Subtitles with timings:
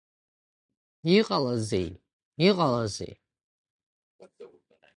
[1.17, 1.89] Иҟалазеи,
[2.47, 3.13] иҟалазеи?!